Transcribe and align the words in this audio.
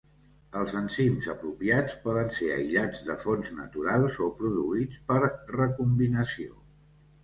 Els 0.61 0.71
enzims 0.79 1.27
apropiats 1.33 1.99
poden 2.07 2.33
ser 2.39 2.49
aïllats 2.57 3.05
de 3.11 3.19
fonts 3.27 3.55
naturals 3.61 4.21
o 4.25 4.33
produïts 4.43 5.07
per 5.15 5.23
recombinació. 5.33 6.63